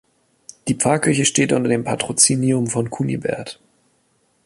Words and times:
Die 0.67 0.73
Pfarrkirche 0.73 1.25
steht 1.25 1.53
unter 1.53 1.69
dem 1.69 1.83
Patrozinium 1.83 2.65
von 2.65 2.89
Kunibert. 2.89 3.59